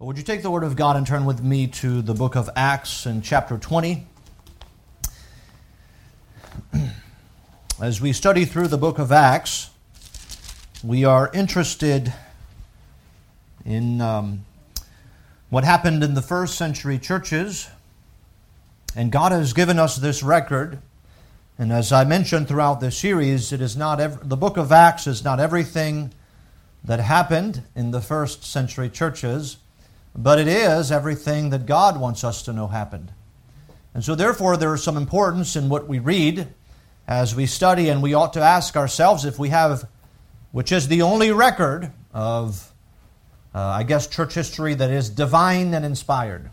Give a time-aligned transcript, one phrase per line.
[0.00, 2.48] Would you take the Word of God and turn with me to the book of
[2.54, 4.06] Acts in chapter 20?
[7.82, 9.70] As we study through the book of Acts,
[10.84, 12.14] we are interested
[13.66, 14.44] in um,
[15.50, 17.68] what happened in the first century churches.
[18.94, 20.78] And God has given us this record.
[21.58, 25.08] And as I mentioned throughout this series, it is not ev- the book of Acts
[25.08, 26.12] is not everything
[26.84, 29.56] that happened in the first century churches
[30.14, 33.12] but it is everything that God wants us to know happened.
[33.94, 36.48] And so, therefore, there is some importance in what we read
[37.06, 39.88] as we study, and we ought to ask ourselves if we have,
[40.52, 42.72] which is the only record of,
[43.54, 46.50] uh, I guess, church history that is divine and inspired,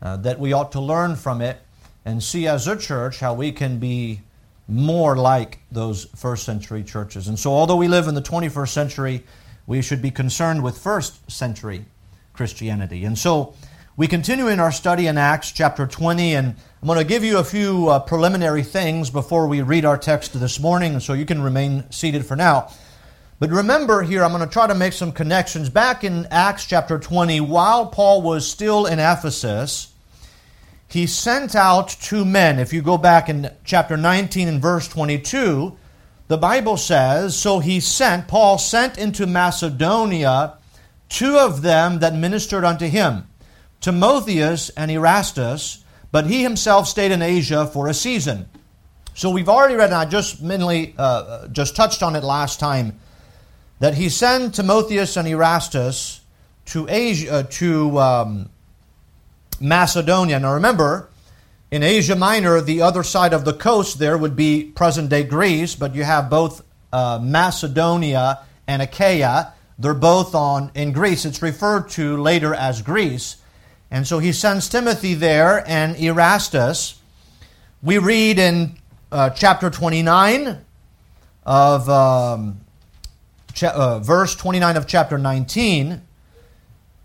[0.00, 1.58] uh, that we ought to learn from it
[2.04, 4.20] and see as a church how we can be
[4.68, 7.28] more like those first century churches.
[7.28, 9.24] And so, although we live in the 21st century,
[9.66, 11.86] we should be concerned with first century
[12.34, 13.04] Christianity.
[13.04, 13.54] And so
[13.96, 17.38] we continue in our study in Acts chapter 20, and I'm going to give you
[17.38, 21.40] a few uh, preliminary things before we read our text this morning, so you can
[21.40, 22.70] remain seated for now.
[23.38, 25.70] But remember here, I'm going to try to make some connections.
[25.70, 29.92] Back in Acts chapter 20, while Paul was still in Ephesus,
[30.88, 32.58] he sent out two men.
[32.58, 35.76] If you go back in chapter 19 and verse 22,
[36.26, 40.58] the Bible says, So he sent, Paul sent into Macedonia
[41.08, 43.26] two of them that ministered unto him,
[43.80, 48.48] Timotheus and Erastus, but he himself stayed in Asia for a season.
[49.14, 52.98] So we've already read, and I just mainly uh, just touched on it last time,
[53.78, 56.20] that he sent Timotheus and Erastus
[56.66, 58.50] to Asia, uh, to um,
[59.60, 60.40] Macedonia.
[60.40, 61.10] Now remember,
[61.70, 65.74] in Asia Minor, the other side of the coast there would be present day Greece,
[65.74, 69.52] but you have both uh, Macedonia and Achaia.
[69.78, 71.24] They're both on in Greece.
[71.24, 73.36] It's referred to later as Greece.
[73.90, 77.00] And so he sends Timothy there and Erastus.
[77.82, 78.76] We read in
[79.12, 80.58] uh, chapter 29
[81.44, 82.60] of um,
[83.52, 86.02] cha- uh, verse 29 of chapter 19.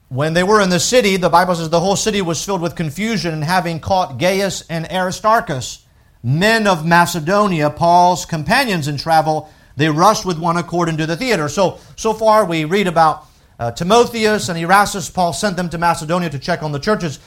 [0.10, 2.76] When they were in the city, the Bible says the whole city was filled with
[2.76, 5.86] confusion, and having caught Gaius and Aristarchus,
[6.24, 11.48] men of Macedonia, Paul's companions in travel, they rushed with one accord into the theater.
[11.48, 13.26] So, so far we read about
[13.58, 15.10] uh, Timotheus and Erastus.
[15.10, 17.18] Paul sent them to Macedonia to check on the churches.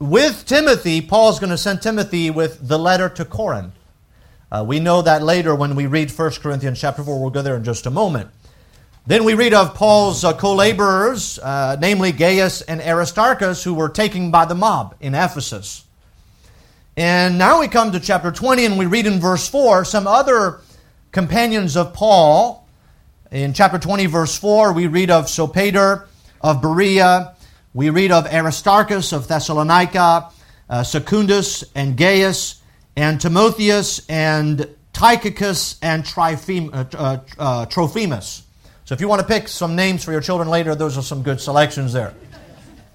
[0.00, 3.74] With Timothy, Paul's going to send Timothy with the letter to Corinth.
[4.50, 7.20] Uh, we know that later when we read 1 Corinthians chapter 4.
[7.20, 8.28] We'll go there in just a moment.
[9.06, 13.88] Then we read of Paul's uh, co laborers, uh, namely Gaius and Aristarchus, who were
[13.88, 15.84] taken by the mob in Ephesus.
[16.96, 20.58] And now we come to chapter 20 and we read in verse 4 some other
[21.12, 22.66] companions of Paul.
[23.30, 26.06] In chapter 20, verse 4, we read of Sopater
[26.40, 27.34] of Berea.
[27.74, 30.30] We read of Aristarchus of Thessalonica,
[30.68, 32.62] uh, Secundus and Gaius,
[32.96, 38.42] and Timotheus and Tychicus and Trifem, uh, uh, uh, Trophimus.
[38.84, 41.22] So if you want to pick some names for your children later, those are some
[41.22, 42.14] good selections there.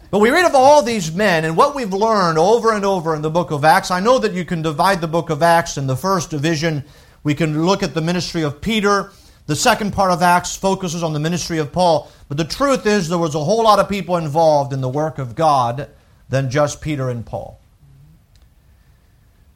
[0.10, 3.22] But we read of all these men and what we've learned over and over in
[3.22, 3.90] the book of Acts.
[3.90, 6.84] I know that you can divide the book of Acts in the first division
[7.24, 9.12] we can look at the ministry of Peter.
[9.46, 12.10] The second part of Acts focuses on the ministry of Paul.
[12.28, 15.20] But the truth is, there was a whole lot of people involved in the work
[15.20, 15.90] of God
[16.30, 17.60] than just Peter and Paul.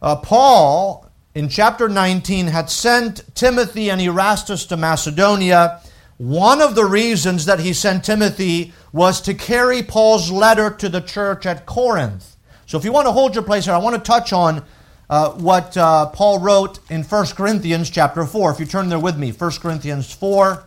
[0.02, 5.82] Uh, Paul, in chapter 19, had sent Timothy and Erastus to Macedonia.
[6.18, 11.02] One of the reasons that he sent Timothy was to carry Paul's letter to the
[11.02, 12.36] church at Corinth.
[12.66, 14.64] So if you want to hold your place here, I want to touch on
[15.09, 18.51] uh, what uh, Paul wrote in 1 Corinthians chapter 4.
[18.51, 20.66] If you turn there with me, 1 Corinthians 4.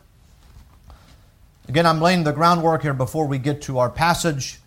[1.68, 4.58] Again, I'm laying the groundwork here before we get to our passage.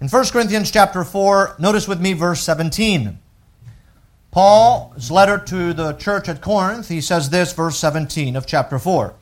[0.00, 3.18] In 1 Corinthians chapter 4, notice with me verse 17.
[4.30, 9.14] Paul's letter to the church at Corinth, he says this, verse 17 of chapter 4.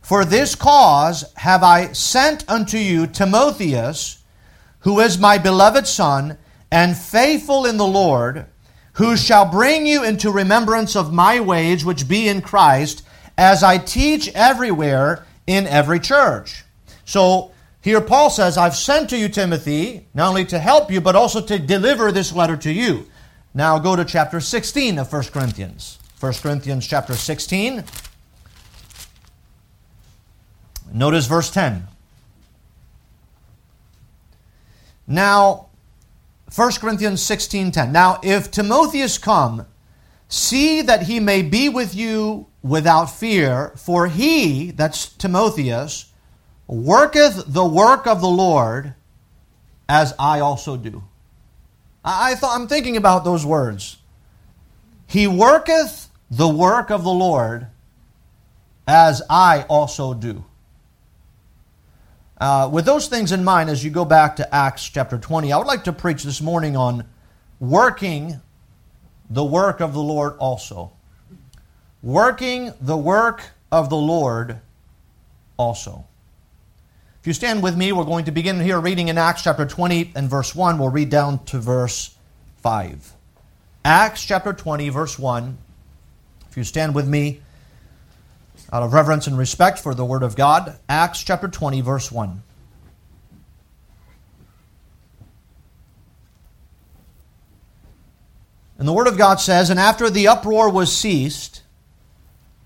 [0.00, 4.22] For this cause have I sent unto you Timotheus,
[4.80, 6.38] who is my beloved son,
[6.70, 8.46] and faithful in the Lord,
[8.94, 13.04] who shall bring you into remembrance of my ways which be in Christ,
[13.38, 16.64] as I teach everywhere in every church.
[17.04, 21.16] So here Paul says, I've sent to you Timothy, not only to help you, but
[21.16, 23.06] also to deliver this letter to you.
[23.54, 25.98] Now go to chapter 16 of 1 Corinthians.
[26.20, 27.84] 1 Corinthians chapter 16.
[30.92, 31.88] Notice verse 10.
[35.06, 35.66] Now,
[36.54, 37.92] 1 Corinthians 16:10.
[37.92, 39.66] Now, if Timotheus come,
[40.28, 46.12] see that he may be with you without fear, for he, that's Timotheus,
[46.66, 48.94] worketh the work of the Lord,
[49.88, 51.02] as I also do.
[52.04, 53.96] I, I thought I'm thinking about those words.
[55.06, 57.68] He worketh the work of the Lord
[58.86, 60.44] as I also do.
[62.42, 65.58] Uh, with those things in mind, as you go back to Acts chapter 20, I
[65.58, 67.04] would like to preach this morning on
[67.60, 68.40] working
[69.30, 70.90] the work of the Lord also.
[72.02, 74.58] Working the work of the Lord
[75.56, 76.04] also.
[77.20, 80.10] If you stand with me, we're going to begin here reading in Acts chapter 20
[80.16, 80.80] and verse 1.
[80.80, 82.16] We'll read down to verse
[82.56, 83.12] 5.
[83.84, 85.58] Acts chapter 20, verse 1.
[86.50, 87.40] If you stand with me,
[88.72, 92.42] out of reverence and respect for the Word of God, Acts chapter 20, verse 1.
[98.78, 101.62] And the Word of God says, And after the uproar was ceased,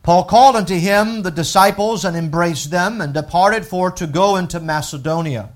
[0.04, 4.60] Paul called unto him the disciples and embraced them, and departed for to go into
[4.60, 5.50] Macedonia.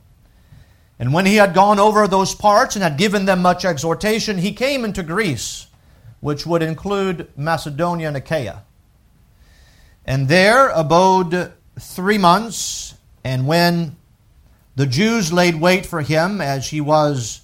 [0.99, 4.53] And when he had gone over those parts and had given them much exhortation, he
[4.53, 5.69] came into Greece,
[6.19, 8.65] which would include Macedonia and Achaia
[10.11, 12.97] and there abode three months.
[13.23, 13.95] And when
[14.75, 17.43] the Jews laid wait for him as he was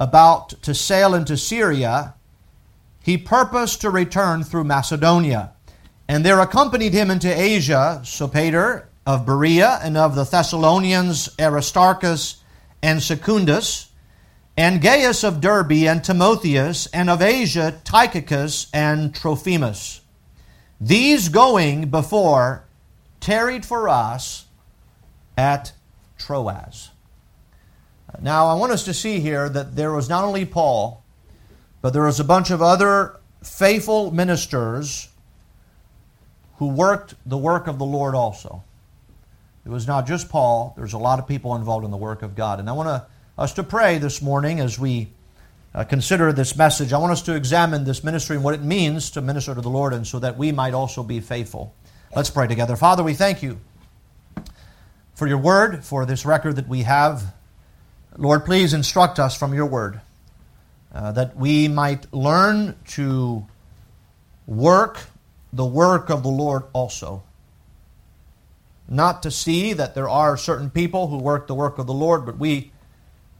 [0.00, 2.14] about to sail into Syria,
[3.00, 5.52] he purposed to return through Macedonia.
[6.08, 12.42] And there accompanied him into Asia Sopater of Berea, and of the Thessalonians Aristarchus
[12.82, 13.92] and Secundus,
[14.56, 20.00] and Gaius of Derbe, and Timotheus, and of Asia Tychicus and Trophimus.
[20.80, 22.64] These going before
[23.20, 24.46] tarried for us
[25.36, 25.72] at
[26.18, 26.90] Troas.
[28.20, 31.04] Now, I want us to see here that there was not only Paul,
[31.82, 35.08] but there was a bunch of other faithful ministers
[36.56, 38.62] who worked the work of the Lord also.
[39.64, 42.34] It was not just Paul, there's a lot of people involved in the work of
[42.34, 42.58] God.
[42.58, 45.08] And I want to, us to pray this morning as we
[45.74, 49.10] uh, consider this message, I want us to examine this ministry and what it means
[49.10, 51.74] to minister to the Lord, and so that we might also be faithful.
[52.14, 52.74] Let's pray together.
[52.76, 53.60] Father, we thank you
[55.14, 57.34] for your word, for this record that we have.
[58.16, 60.00] Lord, please instruct us from your word
[60.92, 63.46] uh, that we might learn to
[64.46, 65.00] work
[65.52, 67.22] the work of the Lord also.
[68.88, 72.24] Not to see that there are certain people who work the work of the Lord,
[72.24, 72.72] but we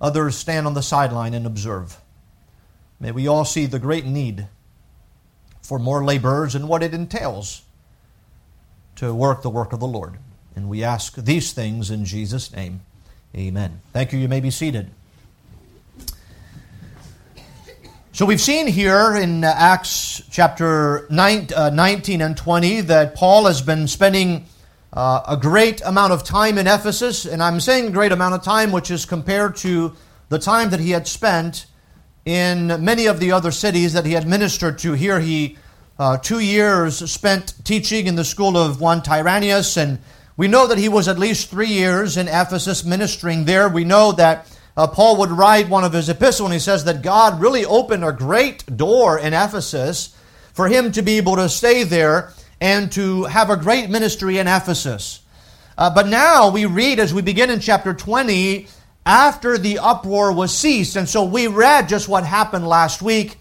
[0.00, 1.98] others stand on the sideline and observe.
[3.00, 4.49] May we all see the great need
[5.62, 7.62] for more laborers and what it entails
[8.97, 10.19] to work the work of the Lord.
[10.56, 12.81] And we ask these things in Jesus' name.
[13.37, 13.81] Amen.
[13.93, 14.19] Thank you.
[14.19, 14.91] You may be seated.
[18.12, 21.53] So we've seen here in Acts chapter 19
[22.21, 24.47] uh, and 20 that Paul has been spending
[24.93, 28.73] uh, a great amount of time in Ephesus, and I'm saying great amount of time,
[28.73, 29.95] which is compared to
[30.31, 31.67] the time that he had spent
[32.28, 34.92] in many of the other cities that he had ministered to.
[34.92, 35.56] Here he
[35.98, 39.98] uh, two years spent teaching in the school of one Tyrannius, and
[40.36, 43.70] we know that he was at least three years in Ephesus ministering there.
[43.70, 44.46] We know that
[44.76, 48.04] uh, Paul would write one of his epistles, and he says that God really opened
[48.04, 50.14] a great door in Ephesus
[50.52, 54.46] for him to be able to stay there and to have a great ministry in
[54.46, 55.20] Ephesus.
[55.78, 58.69] Uh, but now we read as we begin in chapter 20
[59.08, 60.94] after the uproar was ceased.
[60.94, 63.38] And so we read just what happened last week.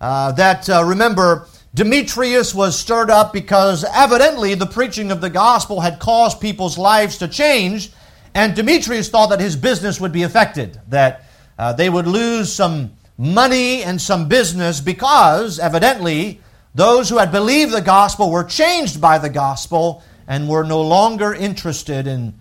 [0.00, 5.80] Uh, that, uh, remember, Demetrius was stirred up because evidently the preaching of the gospel
[5.80, 7.90] had caused people's lives to change.
[8.34, 11.24] And Demetrius thought that his business would be affected, that
[11.58, 16.40] uh, they would lose some money and some business because, evidently,
[16.74, 21.34] those who had believed the gospel were changed by the gospel and were no longer
[21.34, 22.40] interested in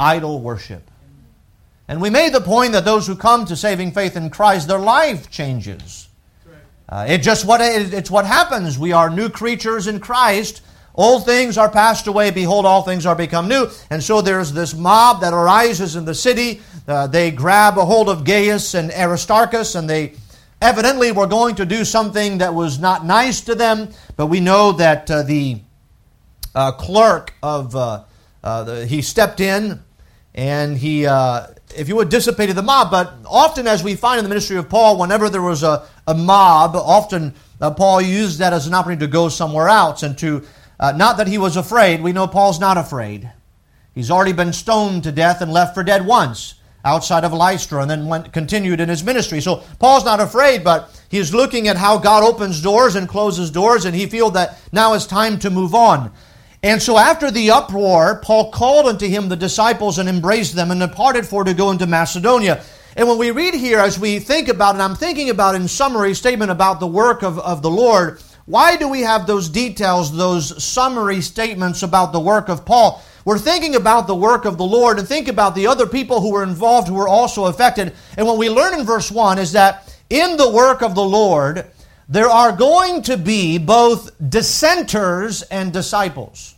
[0.00, 0.90] idol worship.
[1.88, 4.78] And we made the point that those who come to saving faith in Christ, their
[4.78, 6.08] life changes.
[6.86, 8.78] Uh, it just what it, it's what happens.
[8.78, 10.62] We are new creatures in Christ.
[10.94, 12.30] Old things are passed away.
[12.30, 13.68] Behold, all things are become new.
[13.88, 16.60] And so there's this mob that arises in the city.
[16.86, 20.14] Uh, they grab a hold of Gaius and Aristarchus, and they
[20.60, 23.90] evidently were going to do something that was not nice to them.
[24.16, 25.60] But we know that uh, the
[26.54, 28.04] uh, clerk of uh,
[28.42, 29.84] uh, the, he stepped in
[30.34, 32.90] and he uh, if you would, dissipated the mob.
[32.90, 36.14] But often, as we find in the ministry of Paul, whenever there was a, a
[36.14, 40.44] mob, often uh, Paul used that as an opportunity to go somewhere else and to,
[40.80, 42.02] uh, not that he was afraid.
[42.02, 43.30] We know Paul's not afraid.
[43.94, 46.54] He's already been stoned to death and left for dead once
[46.84, 49.40] outside of Lystra and then went, continued in his ministry.
[49.40, 53.84] So Paul's not afraid, but he's looking at how God opens doors and closes doors,
[53.84, 56.12] and he feels that now is time to move on.
[56.62, 60.80] And so after the uproar, Paul called unto him the disciples and embraced them and
[60.80, 62.62] departed for to go into Macedonia.
[62.96, 66.14] And when we read here, as we think about, and I'm thinking about in summary
[66.14, 70.62] statement about the work of, of the Lord, why do we have those details, those
[70.62, 73.02] summary statements about the work of Paul?
[73.24, 76.32] We're thinking about the work of the Lord and think about the other people who
[76.32, 77.94] were involved who were also affected.
[78.16, 81.66] And what we learn in verse 1 is that in the work of the Lord,
[82.08, 86.54] there are going to be both dissenters and disciples.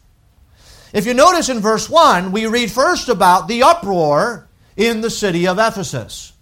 [0.92, 5.47] If you notice in verse 1, we read first about the uproar in the city
[5.49, 6.33] of Ephesus.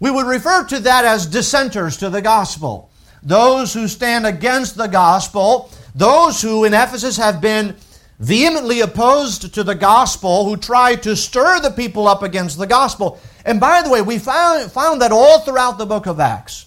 [0.00, 2.90] We would refer to that as dissenters to the gospel.
[3.22, 7.76] Those who stand against the gospel, those who in Ephesus have been
[8.18, 13.20] vehemently opposed to the gospel, who try to stir the people up against the gospel.
[13.44, 16.66] And by the way, we found, found that all throughout the book of Acts,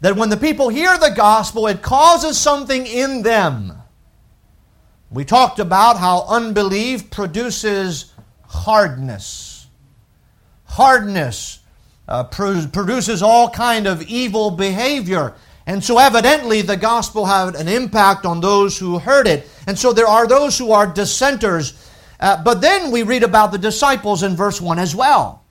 [0.00, 3.74] that when the people hear the gospel, it causes something in them.
[5.10, 8.12] We talked about how unbelief produces
[8.46, 9.66] hardness.
[10.64, 11.60] Hardness
[12.08, 15.34] uh, produces all kind of evil behavior.
[15.66, 19.48] And so, evidently, the gospel had an impact on those who heard it.
[19.66, 21.74] And so, there are those who are dissenters.
[22.18, 25.44] Uh, but then we read about the disciples in verse 1 as well.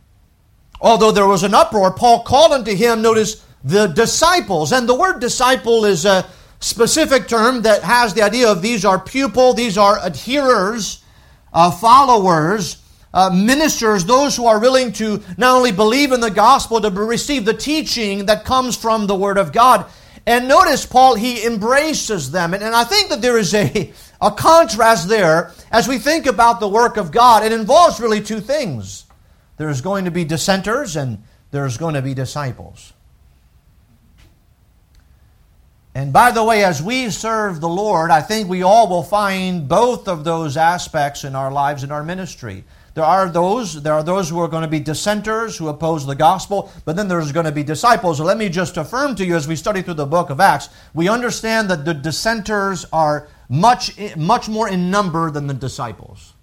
[0.82, 4.72] Although there was an uproar, Paul called unto him, notice, the disciples.
[4.72, 6.28] And the word disciple is a
[6.60, 11.02] specific term that has the idea of these are pupil, these are adherers,
[11.54, 12.78] uh, followers
[13.14, 17.46] uh, ministers, those who are willing to not only believe in the gospel, to receive
[17.46, 19.86] the teaching that comes from the Word of God.
[20.26, 22.54] And notice, Paul, he embraces them.
[22.54, 26.60] And, and I think that there is a, a contrast there as we think about
[26.60, 27.44] the work of God.
[27.44, 29.06] It involves really two things
[29.58, 32.94] there's going to be dissenters, and there's going to be disciples.
[36.00, 39.68] And by the way, as we serve the Lord, I think we all will find
[39.68, 42.64] both of those aspects in our lives and our ministry.
[42.94, 46.16] There are those, there are those who are going to be dissenters who oppose the
[46.16, 48.20] gospel, but then there's going to be disciples.
[48.20, 50.70] So let me just affirm to you as we study through the book of Acts,
[50.94, 56.34] we understand that the dissenters are much, much more in number than the disciples.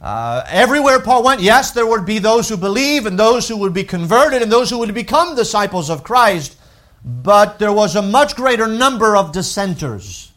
[0.00, 3.74] Uh, everywhere Paul went, yes, there would be those who believe and those who would
[3.74, 6.56] be converted and those who would become disciples of Christ,
[7.04, 10.30] but there was a much greater number of dissenters.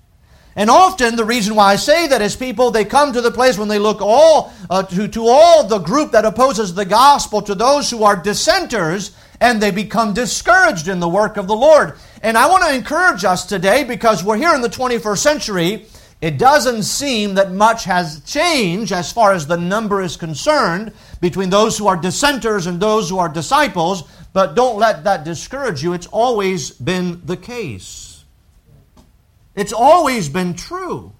[0.55, 3.57] And often the reason why I say that is people they come to the place
[3.57, 7.55] when they look all uh, to, to all the group that opposes the gospel, to
[7.55, 11.95] those who are dissenters, and they become discouraged in the work of the Lord.
[12.21, 15.85] And I want to encourage us today because we're here in the 21st century.
[16.21, 21.49] It doesn't seem that much has changed as far as the number is concerned between
[21.49, 25.93] those who are dissenters and those who are disciples, but don't let that discourage you.
[25.93, 28.25] It's always been the case.
[29.55, 31.13] It's always been true.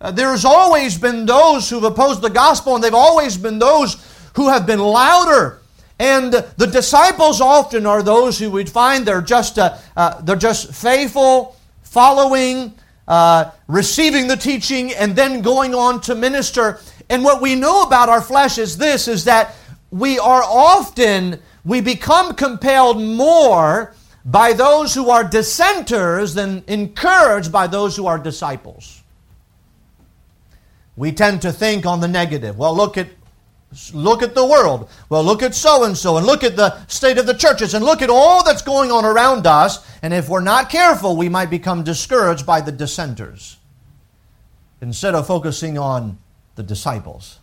[0.00, 3.96] Uh, there's always been those who've opposed the gospel, and they've always been those
[4.34, 5.60] who have been louder.
[5.98, 10.74] And the disciples often are those who we'd find they're just uh, uh, they're just
[10.74, 12.74] faithful, following,
[13.06, 16.80] uh, receiving the teaching, and then going on to minister.
[17.08, 19.54] And what we know about our flesh is this: is that
[19.92, 23.94] we are often we become compelled more
[24.24, 29.02] by those who are dissenters than encouraged by those who are disciples.
[30.96, 32.56] We tend to think on the negative.
[32.56, 33.08] Well, look at
[33.92, 34.88] look at the world.
[35.08, 37.84] Well, look at so and so and look at the state of the churches and
[37.84, 41.50] look at all that's going on around us, and if we're not careful, we might
[41.50, 43.58] become discouraged by the dissenters
[44.80, 46.18] instead of focusing on
[46.56, 47.38] the disciples.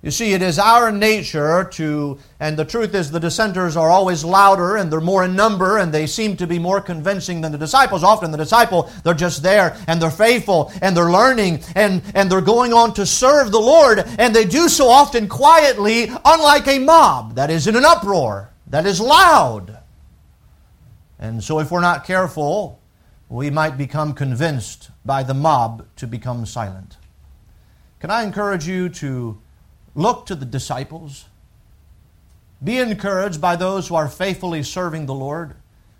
[0.00, 4.24] You see, it is our nature to, and the truth is the dissenters are always
[4.24, 7.58] louder and they're more in number and they seem to be more convincing than the
[7.58, 8.04] disciples.
[8.04, 12.40] Often the disciple, they're just there and they're faithful and they're learning and, and they're
[12.40, 17.34] going on to serve the Lord and they do so often quietly, unlike a mob
[17.34, 19.78] that is in an uproar, that is loud.
[21.18, 22.80] And so if we're not careful,
[23.28, 26.98] we might become convinced by the mob to become silent.
[27.98, 29.40] Can I encourage you to
[29.94, 31.26] Look to the disciples.
[32.62, 35.54] Be encouraged by those who are faithfully serving the Lord.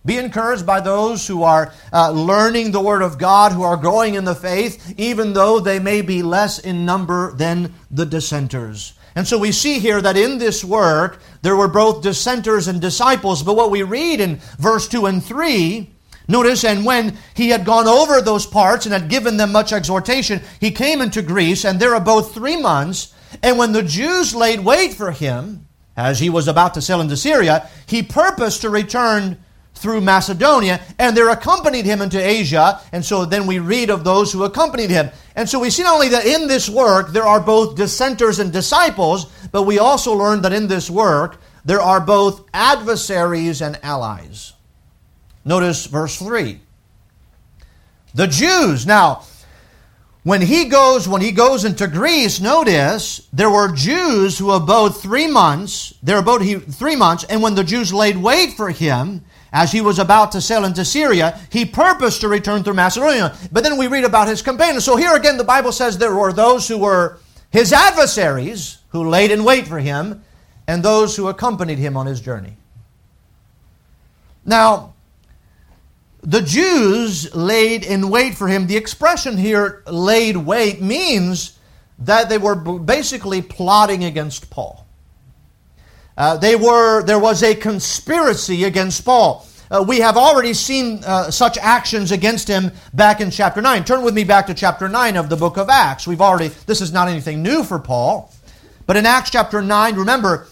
[0.04, 4.14] Be encouraged by those who are uh, learning the Word of God, who are growing
[4.14, 8.94] in the faith, even though they may be less in number than the dissenters.
[9.14, 13.42] And so we see here that in this work, there were both dissenters and disciples.
[13.42, 15.90] But what we read in verse 2 and 3,
[16.28, 20.40] notice, and when he had gone over those parts and had given them much exhortation,
[20.60, 23.12] he came into Greece, and there abode three months.
[23.42, 25.66] And when the Jews laid wait for him,
[25.96, 29.38] as he was about to sail into Syria, he purposed to return
[29.74, 32.80] through Macedonia, and there accompanied him into Asia.
[32.92, 35.10] And so then we read of those who accompanied him.
[35.36, 38.52] And so we see not only that in this work there are both dissenters and
[38.52, 44.52] disciples, but we also learn that in this work there are both adversaries and allies.
[45.44, 46.60] Notice verse 3.
[48.14, 48.86] The Jews.
[48.86, 49.22] Now,
[50.28, 55.26] when he goes when he goes into Greece, notice there were Jews who abode three
[55.26, 55.94] months.
[56.02, 59.80] There abode he three months, and when the Jews laid wait for him, as he
[59.80, 63.34] was about to sail into Syria, he purposed to return through Macedonia.
[63.50, 64.84] But then we read about his companions.
[64.84, 69.30] So here again, the Bible says there were those who were his adversaries who laid
[69.30, 70.22] in wait for him,
[70.66, 72.58] and those who accompanied him on his journey.
[74.44, 74.92] Now,
[76.22, 78.66] the Jews laid in wait for him.
[78.66, 81.58] The expression here, laid wait, means
[82.00, 84.86] that they were basically plotting against Paul.
[86.16, 89.46] Uh, they were, there was a conspiracy against Paul.
[89.70, 93.84] Uh, we have already seen uh, such actions against him back in chapter 9.
[93.84, 96.06] Turn with me back to chapter 9 of the book of Acts.
[96.06, 98.32] We've already, this is not anything new for Paul.
[98.86, 100.46] But in Acts chapter 9, remember,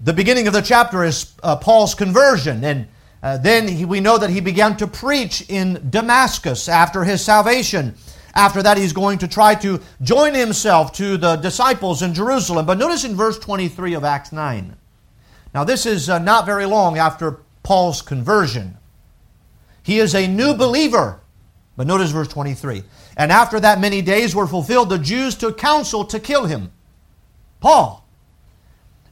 [0.00, 2.62] the beginning of the chapter is uh, Paul's conversion.
[2.62, 2.86] And
[3.22, 7.94] uh, then he, we know that he began to preach in Damascus after his salvation.
[8.34, 12.66] After that, he's going to try to join himself to the disciples in Jerusalem.
[12.66, 14.76] But notice in verse 23 of Acts 9.
[15.54, 18.78] Now, this is uh, not very long after Paul's conversion.
[19.82, 21.20] He is a new believer.
[21.76, 22.82] But notice verse 23.
[23.16, 26.72] And after that many days were fulfilled, the Jews took counsel to kill him.
[27.60, 28.06] Paul.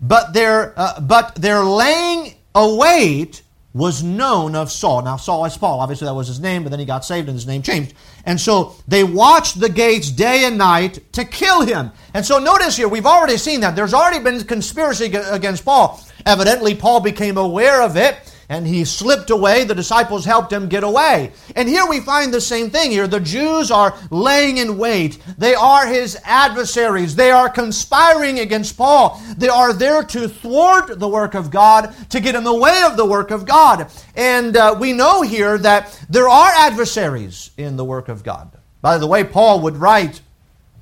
[0.01, 5.03] But their, uh, but their laying await was known of Saul.
[5.03, 5.81] Now, Saul is Paul.
[5.81, 7.95] Obviously, that was his name, but then he got saved and his name changed.
[8.25, 11.93] And so they watched the gates day and night to kill him.
[12.13, 13.77] And so notice here, we've already seen that.
[13.77, 16.01] There's already been conspiracy against Paul.
[16.27, 18.17] Evidently, Paul became aware of it
[18.51, 19.63] and he slipped away.
[19.63, 21.33] The disciples helped him get away.
[21.55, 23.07] And here we find the same thing here.
[23.07, 25.19] The Jews are laying in wait.
[25.39, 27.15] They are his adversaries.
[27.15, 29.23] They are conspiring against Paul.
[29.39, 32.97] They are there to thwart the work of God, to get in the way of
[32.97, 33.89] the work of God.
[34.17, 38.51] And uh, we know here that there are adversaries in the work of God.
[38.83, 40.23] By the way, Paul would write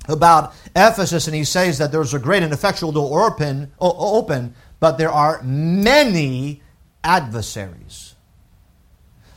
[0.07, 4.97] about Ephesus, and he says that there's a great and effectual door open, open, but
[4.97, 6.63] there are many
[7.03, 8.15] adversaries.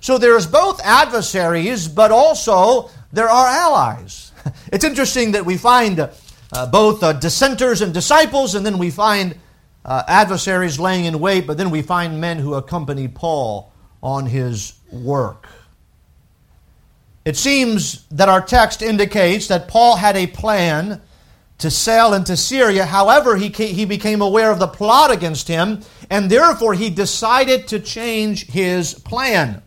[0.01, 4.31] So there's both adversaries, but also there are allies.
[4.72, 9.37] It's interesting that we find uh, both uh, dissenters and disciples, and then we find
[9.85, 13.72] uh, adversaries laying in wait, but then we find men who accompany Paul
[14.03, 15.48] on his work.
[17.25, 21.01] It seems that our text indicates that Paul had a plan
[21.62, 22.85] to sail into Syria.
[22.85, 27.81] However, he, he became aware of the plot against him, and therefore he decided to
[27.81, 29.62] change his plan.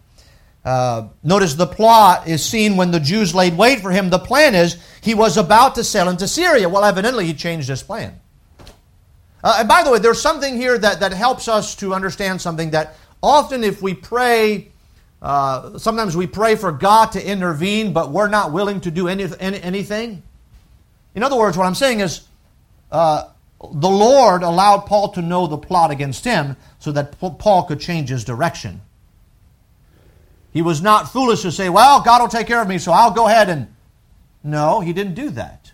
[0.63, 4.09] Uh, notice the plot is seen when the Jews laid wait for him.
[4.09, 6.67] The plan is he was about to sail into Syria.
[6.67, 8.19] Well, evidently, he changed his plan.
[9.43, 12.71] Uh, and by the way, there's something here that, that helps us to understand something
[12.71, 14.71] that often if we pray,
[15.21, 19.27] uh, sometimes we pray for God to intervene, but we're not willing to do any,
[19.39, 20.23] any, anything.
[21.15, 22.27] In other words, what I'm saying is
[22.91, 27.79] uh, the Lord allowed Paul to know the plot against him so that Paul could
[27.79, 28.81] change his direction.
[30.53, 33.11] He was not foolish to say, Well, God will take care of me, so I'll
[33.11, 33.67] go ahead and.
[34.43, 35.71] No, he didn't do that.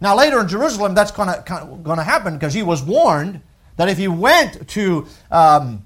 [0.00, 3.40] Now, later in Jerusalem, that's going to happen because he was warned
[3.76, 5.84] that if he went to, um,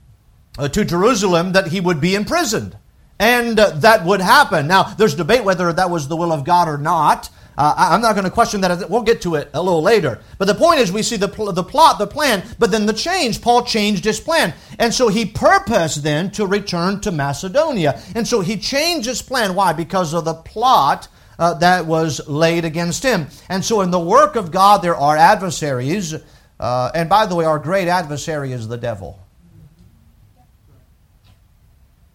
[0.58, 2.76] uh, to Jerusalem, that he would be imprisoned.
[3.18, 4.66] And uh, that would happen.
[4.66, 7.30] Now, there's debate whether that was the will of God or not.
[7.57, 8.90] Uh, I'm not going to question that.
[8.90, 10.21] We'll get to it a little later.
[10.38, 12.93] But the point is, we see the, pl- the plot, the plan, but then the
[12.93, 13.40] change.
[13.40, 14.55] Paul changed his plan.
[14.79, 18.01] And so he purposed then to return to Macedonia.
[18.14, 19.55] And so he changed his plan.
[19.55, 19.73] Why?
[19.73, 23.29] Because of the plot uh, that was laid against him.
[23.49, 26.14] And so in the work of God, there are adversaries.
[26.59, 29.21] Uh, and by the way, our great adversary is the devil.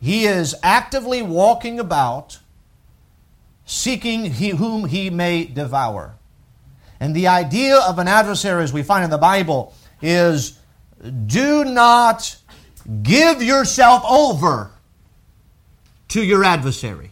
[0.02, 2.40] He is actively walking about
[3.70, 6.16] seeking he, whom he may devour.
[7.00, 10.60] And the idea of an adversary, as we find in the Bible, is
[11.28, 12.36] do not
[13.04, 14.72] give yourself over
[16.08, 17.12] to your adversary.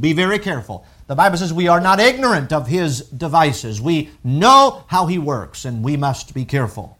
[0.00, 0.86] Be very careful.
[1.06, 3.78] The Bible says we are not ignorant of his devices.
[3.78, 6.98] We know how he works, and we must be careful.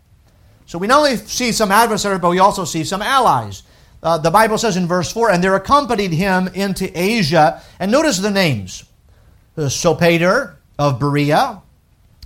[0.66, 3.62] So we not only see some adversaries, but we also see some allies.
[4.02, 7.62] Uh, the Bible says in verse 4, and there accompanied him into Asia.
[7.78, 8.84] And notice the names
[9.54, 11.62] the Sopater of Berea,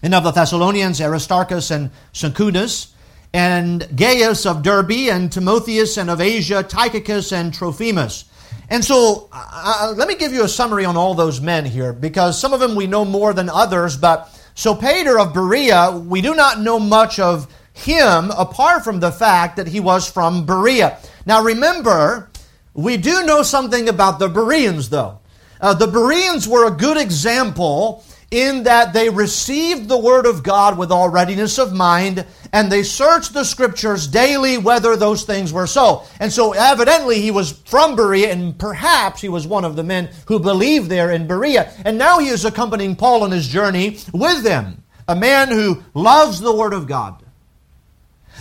[0.02, 2.94] and of the Thessalonians, Aristarchus and Secundus,
[3.34, 8.24] and Gaius of Derbe, and Timotheus, and of Asia, Tychicus, and Trophimus.
[8.70, 11.92] And so, uh, uh, let me give you a summary on all those men here,
[11.92, 13.96] because some of them we know more than others.
[13.96, 19.56] But Sopater of Berea, we do not know much of him apart from the fact
[19.56, 20.98] that he was from Berea.
[21.26, 22.30] Now, remember,
[22.72, 25.18] we do know something about the Bereans, though.
[25.60, 30.78] Uh, the Bereans were a good example in that they received the Word of God
[30.78, 35.66] with all readiness of mind, and they searched the Scriptures daily whether those things were
[35.66, 36.04] so.
[36.20, 40.10] And so, evidently, he was from Berea, and perhaps he was one of the men
[40.26, 41.72] who believed there in Berea.
[41.84, 46.40] And now he is accompanying Paul on his journey with them, a man who loves
[46.40, 47.22] the Word of God.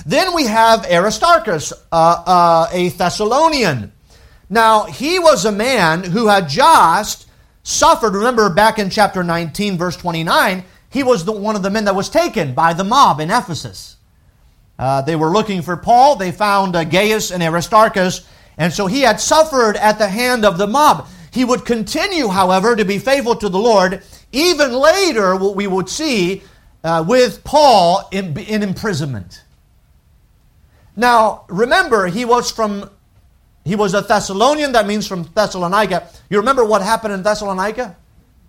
[0.06, 3.92] Then we have Aristarchus, uh, uh, a Thessalonian.
[4.50, 7.28] Now, he was a man who had just
[7.64, 8.14] suffered.
[8.14, 11.96] Remember back in chapter 19, verse 29, he was the, one of the men that
[11.96, 13.98] was taken by the mob in Ephesus.
[14.78, 16.16] Uh, they were looking for Paul.
[16.16, 18.28] They found uh, Gaius and Aristarchus,
[18.58, 21.08] and so he had suffered at the hand of the mob.
[21.32, 24.04] He would continue, however, to be faithful to the Lord.
[24.32, 26.44] Even later, what we would see
[26.84, 29.44] uh, with Paul in, in imprisonment.
[30.96, 32.90] Now, remember, he was from
[33.66, 36.08] he was a Thessalonian, that means from Thessalonica.
[36.30, 37.98] You remember what happened in Thessalonica?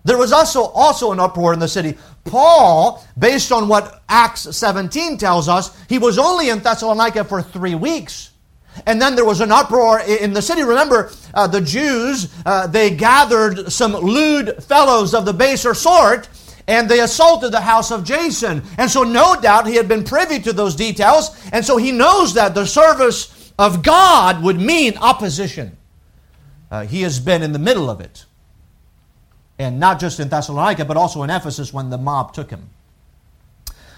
[0.05, 1.97] There was also, also an uproar in the city.
[2.23, 7.73] Paul, based on what Acts 17 tells us, he was only in Thessalonica for three
[7.73, 8.29] weeks.
[8.85, 10.61] And then there was an uproar in the city.
[10.61, 16.29] Remember, uh, the Jews, uh, they gathered some lewd fellows of the baser sort,
[16.67, 18.61] and they assaulted the house of Jason.
[18.77, 22.33] And so, no doubt, he had been privy to those details, and so he knows
[22.33, 25.77] that the service of God would mean opposition.
[26.69, 28.25] Uh, he has been in the middle of it.
[29.57, 32.69] And not just in Thessalonica, but also in Ephesus when the mob took him.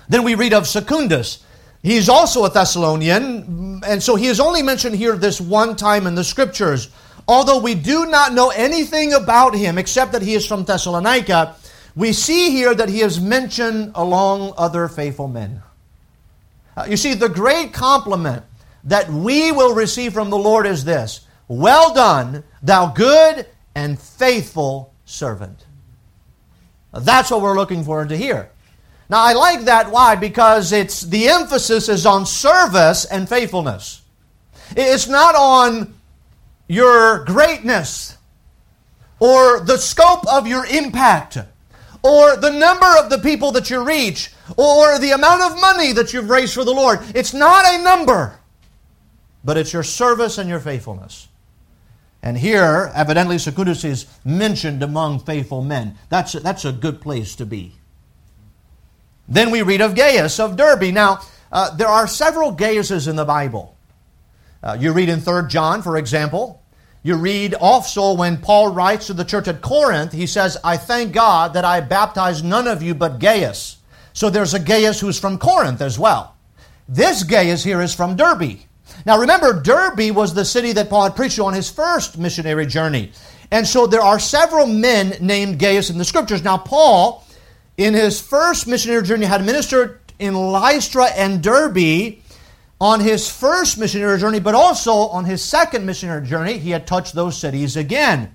[0.08, 1.44] Then we read of Secundus.
[1.82, 6.16] He's also a Thessalonian, and so he is only mentioned here this one time in
[6.16, 6.90] the scriptures.
[7.28, 11.56] Although we do not know anything about him except that he is from Thessalonica,
[11.96, 15.62] we see here that he is mentioned along other faithful men.
[16.76, 18.44] Uh, you see, the great compliment
[18.84, 24.94] that we will receive from the Lord is this Well done, thou good and faithful
[25.06, 25.66] servant.
[26.94, 28.50] That's what we're looking for to hear.
[29.10, 29.92] Now, I like that.
[29.92, 30.16] Why?
[30.16, 34.02] Because it's the emphasis is on service and faithfulness.
[34.76, 35.96] It's not on
[36.68, 38.18] your greatness
[39.20, 41.40] or the scope of your impact
[42.04, 46.14] or the number of the people that you reach or the amount of money that
[46.14, 47.00] you've raised for the Lord.
[47.14, 48.40] It's not a number
[49.44, 51.28] but it's your service and your faithfulness.
[52.22, 55.98] And here, evidently, Secundus is mentioned among faithful men.
[56.10, 57.76] That's a, that's a good place to be.
[59.28, 60.94] Then we read of Gaius of Derbe.
[60.94, 63.78] Now, uh, there are several Gaiuses in the Bible.
[64.62, 66.62] Uh, you read in 3 John, for example.
[67.02, 71.14] You read also when Paul writes to the church at Corinth, he says, I thank
[71.14, 73.78] God that I baptized none of you but Gaius.
[74.12, 76.36] So there's a Gaius who's from Corinth as well.
[76.90, 78.60] This Gaius here is from Derbe.
[79.06, 83.12] Now remember, Derbe was the city that Paul had preached on his first missionary journey.
[83.52, 86.44] And so there are several men named Gaius in the scriptures.
[86.44, 87.24] Now, Paul,
[87.78, 92.18] in his first missionary journey, had ministered in Lystra and Derbe
[92.82, 97.14] on his first missionary journey, but also on his second missionary journey, he had touched
[97.14, 98.34] those cities again.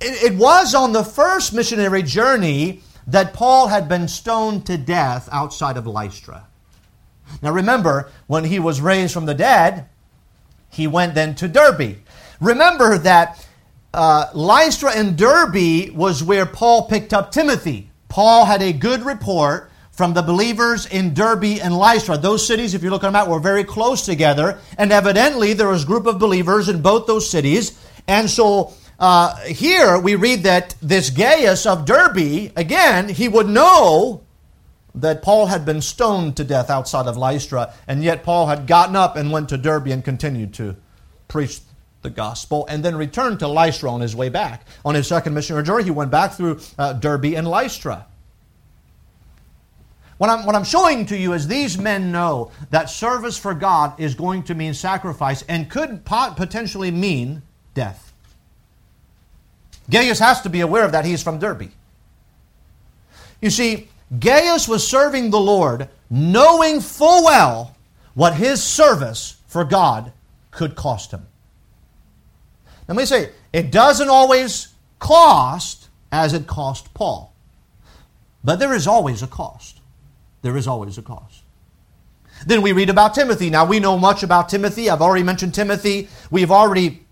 [0.00, 5.28] It, it was on the first missionary journey that Paul had been stoned to death
[5.32, 6.46] outside of Lystra.
[7.42, 9.88] Now remember, when he was raised from the dead,
[10.70, 11.96] he went then to Derbe.
[12.40, 13.46] Remember that
[13.94, 17.90] uh, Lystra and Derbe was where Paul picked up Timothy.
[18.08, 22.16] Paul had a good report from the believers in Derbe and Lystra.
[22.16, 25.66] Those cities, if you look at them out, were very close together, and evidently there
[25.66, 27.76] was a group of believers in both those cities.
[28.06, 34.22] And so uh, here we read that this Gaius of Derbe, again, he would know
[34.94, 38.94] that Paul had been stoned to death outside of Lystra, and yet Paul had gotten
[38.94, 40.76] up and went to Derbe and continued to
[41.26, 41.58] preach
[42.02, 44.64] the gospel, and then returned to Lystra on his way back.
[44.84, 48.06] On his second missionary journey, he went back through uh, Derbe and Lystra.
[50.18, 53.98] What I'm, what I'm showing to you is these men know that service for God
[54.00, 57.42] is going to mean sacrifice and could pot- potentially mean
[57.74, 58.12] death.
[59.88, 61.04] Gaius has to be aware of that.
[61.04, 61.70] He's from Derbe.
[63.40, 67.76] You see, Gaius was serving the Lord, knowing full well
[68.14, 70.12] what his service for God
[70.50, 71.26] could cost him.
[72.88, 77.32] Let me say, it doesn't always cost as it cost Paul.
[78.42, 79.77] But there is always a cost.
[80.42, 81.42] There is always a cost.
[82.46, 83.50] Then we read about Timothy.
[83.50, 84.88] Now we know much about Timothy.
[84.90, 86.08] I've already mentioned Timothy.
[86.30, 87.04] We've already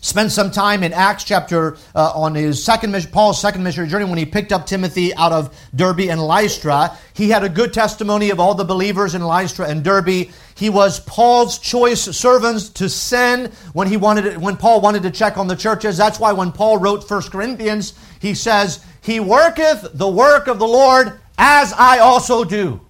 [0.00, 4.18] spent some time in Acts chapter uh, on his second Paul's second missionary journey when
[4.18, 6.96] he picked up Timothy out of Derbe and Lystra.
[7.14, 10.28] He had a good testimony of all the believers in Lystra and Derbe.
[10.54, 15.10] He was Paul's choice servants to send when he wanted it, when Paul wanted to
[15.10, 15.96] check on the churches.
[15.96, 20.68] That's why when Paul wrote 1 Corinthians, he says, "He worketh the work of the
[20.68, 22.82] Lord as I also do."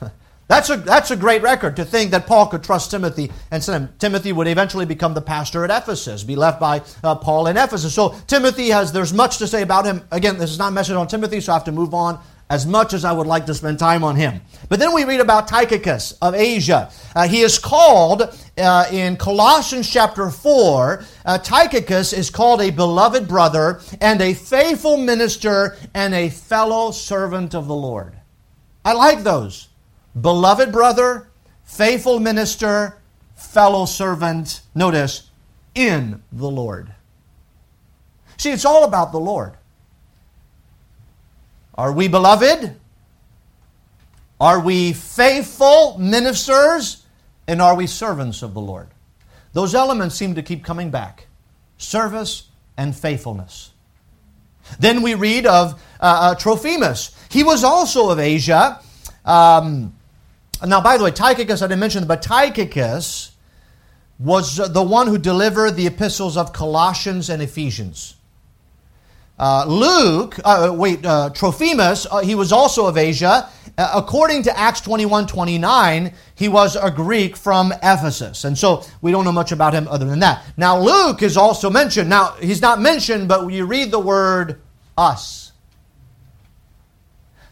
[0.48, 3.84] That's a, that's a great record to think that Paul could trust Timothy and send
[3.84, 3.94] him.
[4.00, 7.94] Timothy would eventually become the pastor at Ephesus, be left by uh, Paul in Ephesus.
[7.94, 10.02] So Timothy has, there's much to say about him.
[10.10, 12.18] Again, this is not a message on Timothy, so I have to move on
[12.50, 14.40] as much as I would like to spend time on him.
[14.68, 16.90] But then we read about Tychicus of Asia.
[17.14, 23.28] Uh, he is called uh, in Colossians chapter 4, uh, Tychicus is called a beloved
[23.28, 28.16] brother and a faithful minister and a fellow servant of the Lord.
[28.84, 29.68] I like those
[30.20, 31.30] beloved brother,
[31.62, 32.98] faithful minister,
[33.36, 35.30] fellow servant, notice,
[35.74, 36.92] in the Lord.
[38.36, 39.54] See, it's all about the Lord.
[41.80, 42.76] Are we beloved?
[44.38, 47.06] Are we faithful ministers?
[47.48, 48.88] And are we servants of the Lord?
[49.54, 51.26] Those elements seem to keep coming back
[51.78, 53.70] service and faithfulness.
[54.78, 57.16] Then we read of uh, uh, Trophimus.
[57.30, 58.78] He was also of Asia.
[59.24, 59.94] Um,
[60.62, 63.30] now, by the way, Tychicus, I didn't mention, but Tychicus
[64.18, 68.16] was the one who delivered the epistles of Colossians and Ephesians.
[69.40, 73.48] Uh, Luke, uh, wait, uh, Trophimus, uh, he was also of Asia.
[73.78, 78.44] Uh, according to Acts 21 29, he was a Greek from Ephesus.
[78.44, 80.44] And so we don't know much about him other than that.
[80.58, 82.10] Now, Luke is also mentioned.
[82.10, 84.60] Now, he's not mentioned, but you read the word
[84.98, 85.52] us.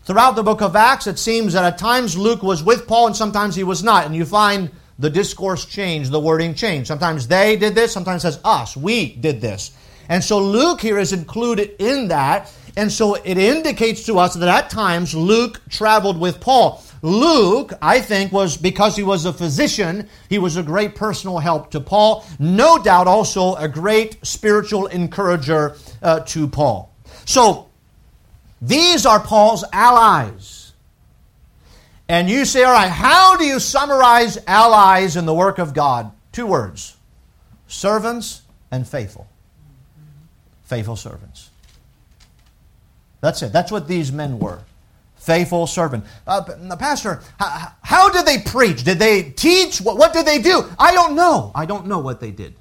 [0.02, 3.16] Throughout the book of Acts, it seems that at times Luke was with Paul and
[3.16, 4.04] sometimes he was not.
[4.04, 6.86] And you find the discourse change, the wording change.
[6.86, 9.72] Sometimes they did this, sometimes it says us, we did this.
[10.08, 12.52] And so Luke here is included in that.
[12.76, 16.82] And so it indicates to us that at times Luke traveled with Paul.
[17.02, 21.70] Luke, I think, was because he was a physician, he was a great personal help
[21.72, 22.24] to Paul.
[22.38, 26.92] No doubt also a great spiritual encourager uh, to Paul.
[27.24, 27.68] So
[28.60, 30.72] these are Paul's allies.
[32.08, 36.10] And you say, all right, how do you summarize allies in the work of God?
[36.32, 36.96] Two words
[37.66, 39.28] servants and faithful.
[40.68, 41.48] Faithful servants.
[43.22, 43.54] That's it.
[43.54, 44.60] That's what these men were.
[45.16, 46.04] Faithful servant.
[46.26, 48.84] Uh, Pastor, how, how, did they preach?
[48.84, 49.80] Did they teach?
[49.80, 50.64] What, what did they do?
[50.78, 51.52] I don't know.
[51.54, 52.54] I don't know what they did.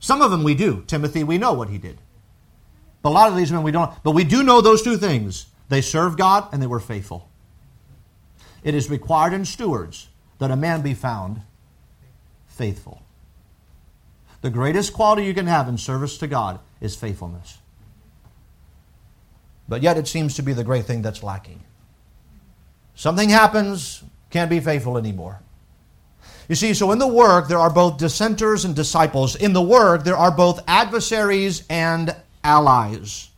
[0.00, 0.84] Some of them we do.
[0.86, 1.98] Timothy, we know what he did.
[3.02, 3.92] But a lot of these men we don't.
[4.02, 5.46] But we do know those two things.
[5.68, 7.28] They served God and they were faithful.
[8.64, 11.42] It is required in stewards that a man be found
[12.46, 13.02] faithful.
[14.40, 17.58] The greatest quality you can have in service to God is faithfulness.
[19.68, 21.62] But yet it seems to be the great thing that's lacking.
[22.94, 25.40] Something happens, can't be faithful anymore.
[26.48, 29.36] You see, so in the work, there are both dissenters and disciples.
[29.36, 32.14] In the work, there are both adversaries and
[32.44, 33.30] allies.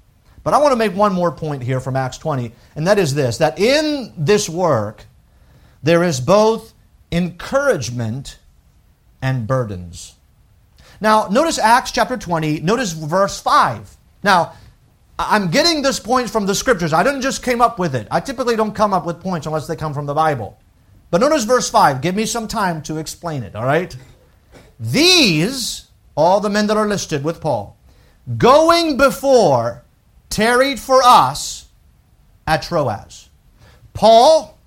[0.43, 3.15] But I want to make one more point here from Acts 20, and that is
[3.15, 5.05] this that in this work,
[5.83, 6.73] there is both
[7.13, 8.39] encouragement
[9.23, 10.14] and burdens.
[11.05, 13.95] Now, notice Acts chapter 20, notice verse 5.
[14.23, 14.55] Now,
[15.19, 16.95] I'm getting this point from the scriptures.
[16.95, 18.09] I didn't just came up with it.
[18.11, 20.59] I typically don't come up with points unless they come from the Bible.
[21.11, 22.01] But notice verse 5.
[22.01, 23.95] Give me some time to explain it, all right?
[24.81, 27.77] These, all the men that are listed with Paul,
[28.39, 29.85] going before
[30.31, 31.69] tarried for us
[32.47, 33.29] at Troas.
[33.93, 34.59] Paul,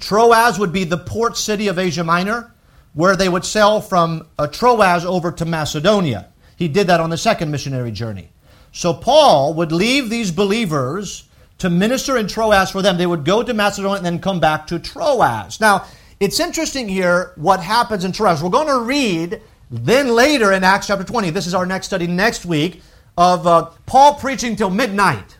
[0.00, 2.51] Troas would be the port city of Asia Minor,
[2.94, 6.28] where they would sail from uh, Troas over to Macedonia.
[6.56, 8.30] He did that on the second missionary journey.
[8.72, 11.28] So Paul would leave these believers
[11.58, 12.98] to minister in Troas for them.
[12.98, 15.60] They would go to Macedonia and then come back to Troas.
[15.60, 15.86] Now,
[16.20, 18.42] it's interesting here what happens in Troas.
[18.42, 22.06] We're going to read then later in Acts chapter 20, this is our next study
[22.06, 22.82] next week,
[23.16, 25.36] of uh, Paul preaching till midnight.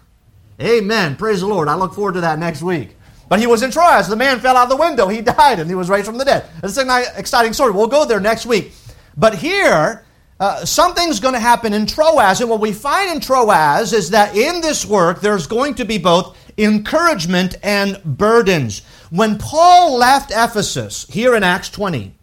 [0.60, 1.16] Amen.
[1.16, 1.68] Praise the Lord.
[1.68, 2.96] I look forward to that next week.
[3.32, 4.08] But he was in Troas.
[4.08, 5.08] The man fell out of the window.
[5.08, 6.44] He died and he was raised from the dead.
[6.62, 7.72] It's an exciting story.
[7.72, 8.72] We'll go there next week.
[9.16, 10.04] But here,
[10.38, 12.42] uh, something's going to happen in Troas.
[12.42, 15.96] And what we find in Troas is that in this work, there's going to be
[15.96, 18.82] both encouragement and burdens.
[19.08, 22.14] When Paul left Ephesus, here in Acts 20,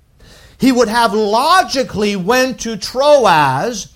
[0.59, 3.95] he would have logically went to Troas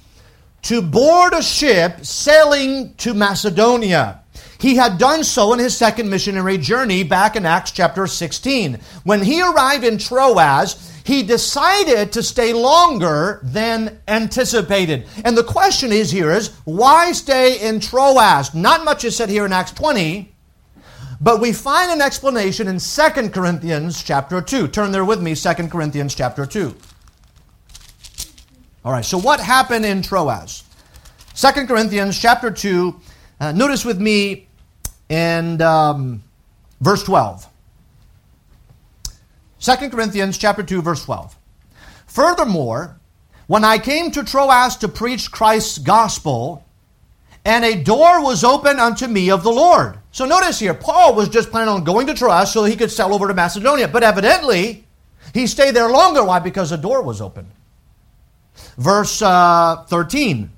[0.63, 4.22] to board a ship sailing to Macedonia.
[4.63, 8.79] He had done so in his second missionary journey back in Acts chapter 16.
[9.03, 15.05] When he arrived in Troas, he decided to stay longer than anticipated.
[15.25, 18.53] And the question is here is why stay in Troas?
[18.53, 20.33] Not much is said here in Acts 20,
[21.19, 24.69] but we find an explanation in 2 Corinthians chapter 2.
[24.69, 26.73] Turn there with me, 2 Corinthians chapter 2.
[28.85, 30.63] All right, so what happened in Troas?
[31.35, 33.01] 2 Corinthians chapter 2.
[33.41, 34.47] Uh, notice with me
[35.13, 36.23] in um,
[36.81, 37.47] verse 12.
[39.59, 41.35] 2 Corinthians chapter 2 verse 12.
[42.07, 42.99] Furthermore,
[43.45, 46.65] when I came to Troas to preach Christ's gospel,
[47.45, 49.99] and a door was opened unto me of the Lord.
[50.11, 53.13] So notice here, Paul was just planning on going to Troas so he could sail
[53.13, 54.87] over to Macedonia, but evidently
[55.33, 56.23] he stayed there longer.
[56.23, 56.39] Why?
[56.39, 57.45] Because a door was open.
[58.77, 60.49] Verse uh, 13.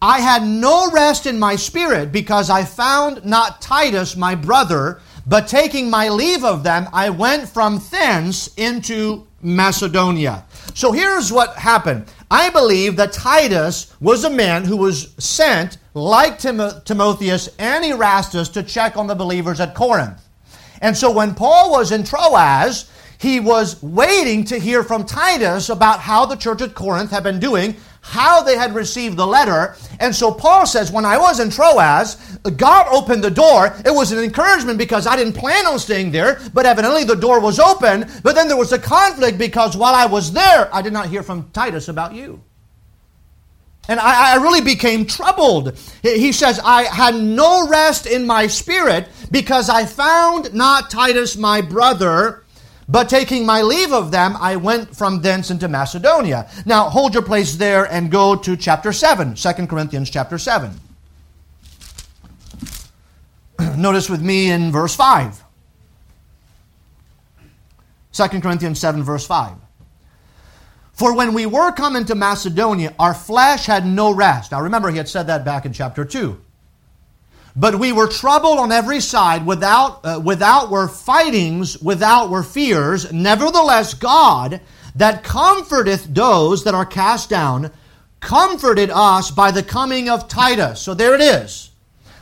[0.00, 5.48] I had no rest in my spirit because I found not Titus, my brother, but
[5.48, 10.44] taking my leave of them, I went from thence into Macedonia.
[10.74, 12.06] So here's what happened.
[12.30, 18.48] I believe that Titus was a man who was sent, like Tim- Timotheus and Erastus,
[18.50, 20.20] to check on the believers at Corinth.
[20.80, 25.98] And so when Paul was in Troas, he was waiting to hear from Titus about
[25.98, 29.76] how the church at Corinth had been doing how they had received the letter.
[30.00, 32.16] And so Paul says, when I was in Troas,
[32.56, 33.74] God opened the door.
[33.84, 37.40] It was an encouragement because I didn't plan on staying there, but evidently the door
[37.40, 38.10] was open.
[38.22, 41.22] But then there was a conflict because while I was there, I did not hear
[41.22, 42.42] from Titus about you.
[43.88, 45.76] And I, I really became troubled.
[46.02, 51.62] He says, I had no rest in my spirit because I found not Titus my
[51.62, 52.44] brother
[52.88, 56.48] but taking my leave of them, I went from thence into Macedonia.
[56.64, 60.70] Now, hold your place there and go to chapter 7, 2 Corinthians chapter 7.
[63.76, 65.44] Notice with me in verse 5.
[68.12, 69.52] 2 Corinthians 7, verse 5.
[70.94, 74.50] For when we were come into Macedonia, our flesh had no rest.
[74.50, 76.40] Now remember, he had said that back in chapter 2.
[77.58, 79.44] But we were troubled on every side.
[79.44, 83.12] Without, uh, without were fightings, without were fears.
[83.12, 84.60] Nevertheless, God,
[84.94, 87.72] that comforteth those that are cast down,
[88.20, 90.80] comforted us by the coming of Titus.
[90.80, 91.70] So there it is.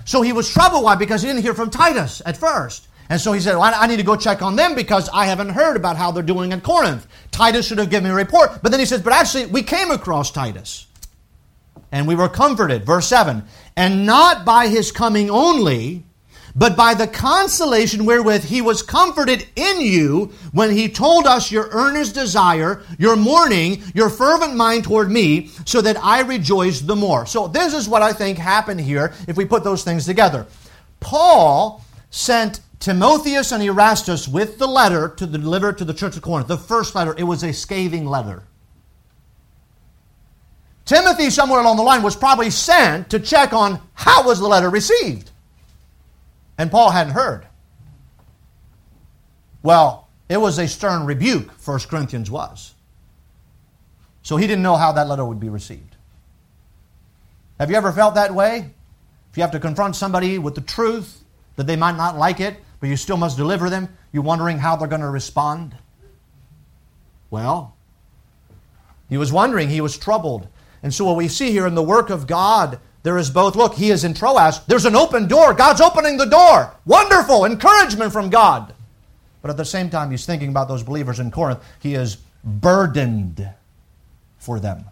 [0.07, 0.85] So he was troubled.
[0.85, 0.94] Why?
[0.94, 2.88] Because he didn't hear from Titus at first.
[3.11, 5.51] And so he said, well, I need to go check on them because I haven't
[5.51, 7.07] heard about how they're doing in Corinth.
[7.31, 8.62] Titus should have given me a report.
[8.62, 10.87] But then he says, but actually, we came across Titus
[11.92, 12.84] and we were comforted.
[12.84, 13.42] Verse 7
[13.76, 16.04] And not by his coming only,
[16.56, 21.68] but by the consolation wherewith he was comforted in you when he told us your
[21.70, 27.26] earnest desire, your mourning, your fervent mind toward me, so that I rejoiced the more.
[27.26, 30.46] So, this is what I think happened here if we put those things together.
[30.98, 36.48] Paul sent Timotheus and Erastus with the letter to deliver to the church of Corinth.
[36.48, 38.44] The first letter, it was a scathing letter.
[40.87, 44.70] Timothy, somewhere along the line, was probably sent to check on how was the letter
[44.70, 45.31] received.
[46.57, 47.46] And Paul hadn't heard.
[49.62, 52.75] Well, it was a stern rebuke, 1 Corinthians was.
[54.22, 55.96] So he didn't know how that letter would be received.
[57.59, 58.70] Have you ever felt that way?
[59.31, 61.25] If you have to confront somebody with the truth,
[61.57, 64.77] that they might not like it, but you still must deliver them, you're wondering how
[64.77, 65.75] they're going to respond?
[67.31, 67.75] Well,
[69.09, 70.49] he was wondering, he was troubled.
[70.87, 73.75] And so what we see here in the work of God, there is both, look,
[73.75, 74.64] he is in Troas.
[74.66, 75.53] There's an open door.
[75.53, 76.77] God's opening the door.
[76.85, 78.72] Wonderful encouragement from God.
[79.42, 81.59] But at the same time, he's thinking about those believers in Corinth.
[81.81, 83.51] He is burdened
[84.38, 84.85] for them.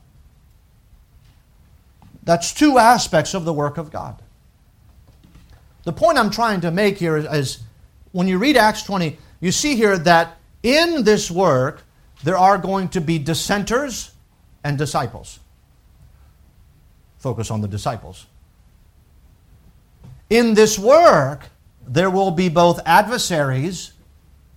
[2.24, 4.20] That's two aspects of the work of God.
[5.84, 7.62] The point I'm trying to make here is, is
[8.10, 11.84] when you read Acts 20, you see here that in this work,
[12.24, 14.10] there are going to be dissenters
[14.64, 15.38] and disciples
[17.24, 18.26] focus on the disciples.
[20.28, 21.48] In this work,
[21.88, 23.92] there will be both adversaries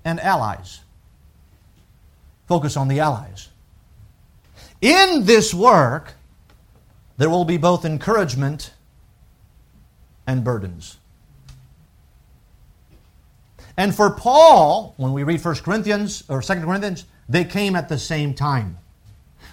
[0.04, 0.82] and allies.
[2.46, 3.48] Focus on the allies.
[4.82, 6.16] In this work,
[7.16, 8.74] there will be both encouragement
[10.28, 10.98] and burdens.
[13.78, 17.98] And for Paul, when we read 1 Corinthians or 2 Corinthians, they came at the
[17.98, 18.78] same time.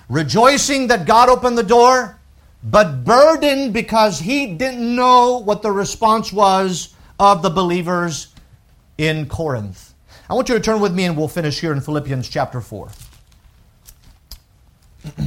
[0.09, 2.19] Rejoicing that God opened the door
[2.65, 8.29] but burdened because he didn't know what the response was of the believers
[8.97, 9.93] in Corinth.
[10.29, 12.89] I want you to turn with me and we'll finish here in Philippians chapter 4.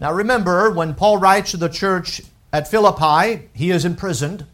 [0.00, 2.22] Now remember, when Paul writes to the church
[2.52, 4.46] at Philippi, he is imprisoned.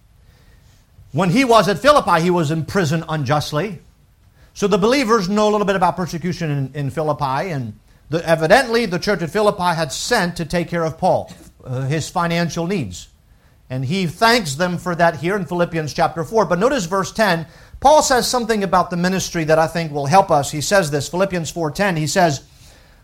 [1.13, 3.81] When he was at Philippi, he was imprisoned unjustly.
[4.55, 7.79] So the believers know a little bit about persecution in, in Philippi, and
[8.15, 11.33] the, evidently the church at Philippi had sent to take care of Paul,
[11.65, 13.09] uh, his financial needs.
[13.69, 16.45] And he thanks them for that here in Philippians chapter 4.
[16.45, 17.45] But notice verse 10.
[17.81, 20.53] Paul says something about the ministry that I think will help us.
[20.53, 21.97] He says this, Philippians 4:10.
[21.97, 22.43] He says,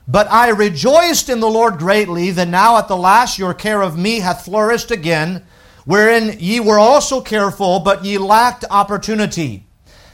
[0.06, 3.98] "But I rejoiced in the Lord greatly that now at the last your care of
[3.98, 5.42] me hath flourished again,
[5.84, 9.66] wherein ye were also careful, but ye lacked opportunity.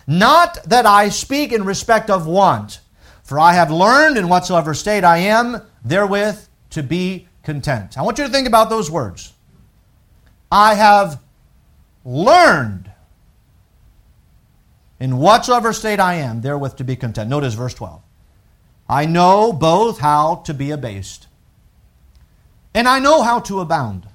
[0.06, 2.80] Not that I speak in respect of want,
[3.26, 8.18] for I have learned in whatsoever state I am therewith to be content." I want
[8.18, 9.32] you to think about those words.
[10.50, 11.20] I have
[12.04, 12.90] learned
[15.00, 17.28] in whatsoever state I am, therewith to be content.
[17.28, 18.00] Notice verse 12.
[18.88, 21.26] I know both how to be abased,
[22.72, 24.06] and I know how to abound.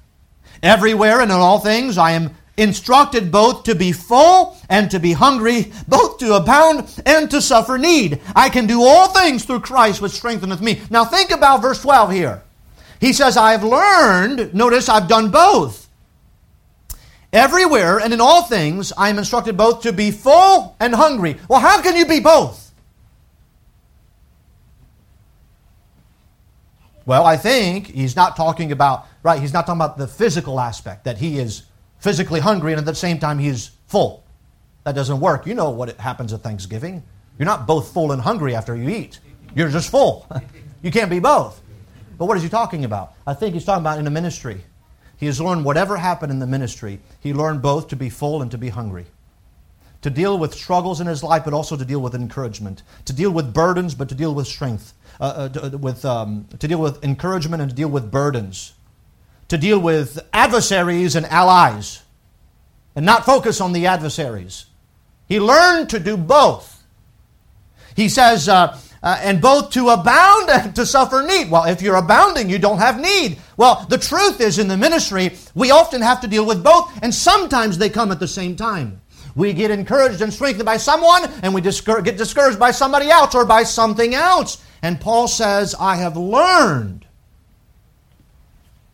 [0.62, 5.12] Everywhere and in all things I am instructed both to be full and to be
[5.12, 8.20] hungry, both to abound and to suffer need.
[8.36, 10.80] I can do all things through Christ which strengtheneth me.
[10.90, 12.42] Now think about verse 12 here.
[13.00, 15.82] He says, I have learned, notice I've done both
[17.32, 21.38] Everywhere and in all things, I am instructed both to be full and hungry.
[21.48, 22.72] Well, how can you be both?
[27.06, 31.04] Well, I think he's not talking about, right, he's not talking about the physical aspect,
[31.04, 31.62] that he is
[32.02, 34.24] physically hungry and at the same time he's full.
[34.82, 35.46] That doesn't work.
[35.46, 37.04] You know what happens at Thanksgiving.
[37.38, 39.20] You're not both full and hungry after you eat,
[39.54, 40.26] you're just full.
[40.82, 41.62] you can't be both.
[42.18, 43.14] But what is he talking about?
[43.26, 44.64] I think he's talking about in the ministry.
[45.16, 48.50] He has learned whatever happened in the ministry, he learned both to be full and
[48.50, 49.06] to be hungry.
[50.02, 52.82] To deal with struggles in his life, but also to deal with encouragement.
[53.04, 54.94] To deal with burdens, but to deal with strength.
[55.20, 58.72] Uh, uh, uh, with, um, to deal with encouragement and to deal with burdens.
[59.52, 62.02] To deal with adversaries and allies.
[62.96, 64.64] And not focus on the adversaries.
[65.28, 66.82] He learned to do both.
[67.94, 71.50] He says, uh, uh, and both to abound and to suffer need.
[71.50, 73.36] Well, if you're abounding, you don't have need.
[73.58, 77.14] Well, the truth is in the ministry, we often have to deal with both, and
[77.14, 79.02] sometimes they come at the same time.
[79.34, 83.34] We get encouraged and strengthened by someone, and we discour- get discouraged by somebody else
[83.34, 84.64] or by something else.
[84.80, 87.04] And Paul says, I have learned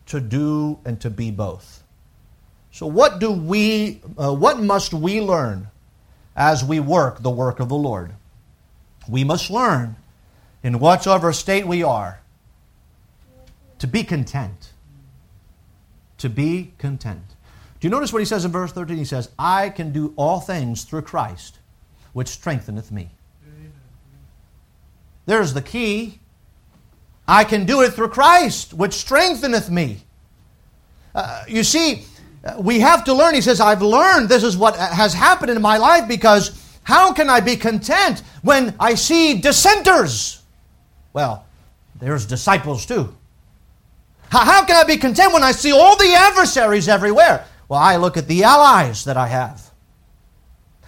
[0.09, 1.83] to do and to be both.
[2.71, 5.69] So, what do we, uh, what must we learn
[6.35, 8.13] as we work the work of the Lord?
[9.07, 9.95] We must learn,
[10.61, 12.21] in whatsoever state we are,
[13.79, 14.73] to be content.
[16.19, 17.23] To be content.
[17.79, 18.97] Do you notice what he says in verse 13?
[18.97, 21.59] He says, I can do all things through Christ,
[22.13, 23.11] which strengtheneth me.
[25.25, 26.19] There's the key.
[27.29, 29.99] I can do it through Christ, which strengtheneth me.
[31.13, 32.05] Uh, you see,
[32.57, 33.35] we have to learn.
[33.35, 37.29] He says, I've learned this is what has happened in my life because how can
[37.29, 40.41] I be content when I see dissenters?
[41.13, 41.45] Well,
[41.99, 43.15] there's disciples too.
[44.29, 47.45] How can I be content when I see all the adversaries everywhere?
[47.67, 49.69] Well, I look at the allies that I have.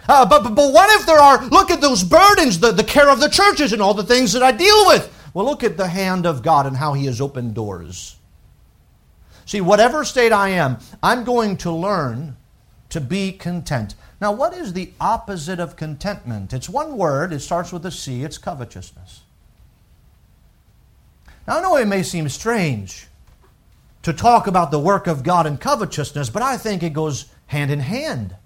[0.08, 3.08] Uh, but, but, but what if there are, look at those burdens, the, the care
[3.08, 5.08] of the churches and all the things that I deal with.
[5.34, 8.16] Well, look at the hand of God and how He has opened doors.
[9.46, 12.36] See, whatever state I am, I'm going to learn
[12.90, 13.94] to be content.
[14.20, 16.52] Now, what is the opposite of contentment?
[16.52, 19.22] It's one word, it starts with a C, it's covetousness.
[21.46, 23.08] Now, I know it may seem strange
[24.02, 27.70] to talk about the work of God and covetousness, but I think it goes hand
[27.70, 28.36] in hand.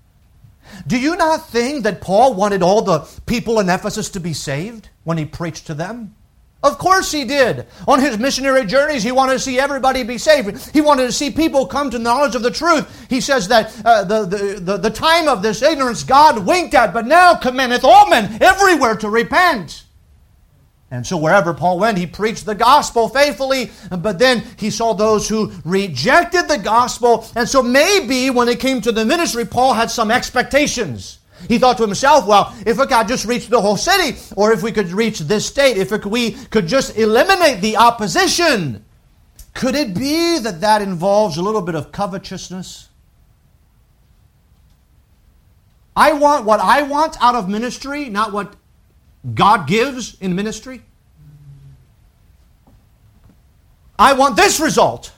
[0.87, 4.89] Do you not think that Paul wanted all the people in Ephesus to be saved
[5.05, 6.15] when he preached to them?
[6.63, 7.67] Of course he did.
[7.87, 10.73] On his missionary journeys, he wanted to see everybody be saved.
[10.73, 13.07] He wanted to see people come to knowledge of the truth.
[13.09, 16.93] He says that uh, the, the, the, the time of this ignorance God winked at,
[16.93, 19.85] but now commandeth all men everywhere to repent.
[20.91, 25.29] And so wherever Paul went, he preached the gospel faithfully, but then he saw those
[25.29, 27.27] who rejected the gospel.
[27.35, 31.19] And so maybe when it came to the ministry, Paul had some expectations.
[31.49, 34.63] He thought to himself, well, if we could just reach the whole city, or if
[34.63, 38.85] we could reach this state, if we could just eliminate the opposition,
[39.55, 42.89] could it be that that involves a little bit of covetousness?
[45.97, 48.55] I want what I want out of ministry, not what
[49.35, 50.83] God gives in ministry.
[53.99, 55.13] I want this result.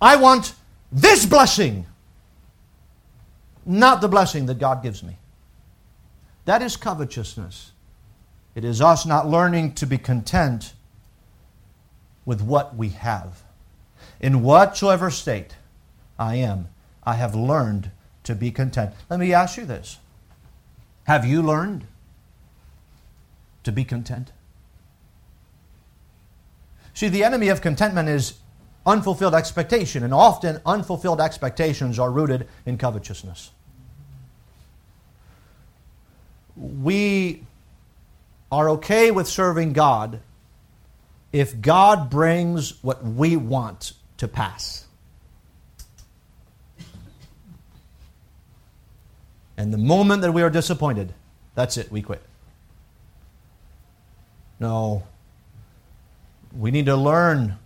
[0.00, 0.54] I want
[0.92, 1.84] this blessing
[3.70, 5.16] not the blessing that God gives me.
[6.44, 7.70] That is covetousness.
[8.56, 10.74] It is us not learning to be content
[12.24, 13.44] with what we have.
[14.20, 15.54] In whatsoever state
[16.18, 16.68] I am,
[17.04, 17.92] I have learned
[18.24, 18.92] to be content.
[19.08, 19.98] Let me ask you this
[21.04, 21.86] Have you learned
[23.62, 24.32] to be content?
[26.92, 28.34] See, the enemy of contentment is
[28.84, 33.52] unfulfilled expectation, and often unfulfilled expectations are rooted in covetousness.
[36.56, 37.44] We
[38.50, 40.20] are okay with serving God
[41.32, 44.86] if God brings what we want to pass.
[49.56, 51.12] And the moment that we are disappointed,
[51.54, 52.22] that's it, we quit.
[54.58, 55.02] No.
[56.56, 57.58] We need to learn,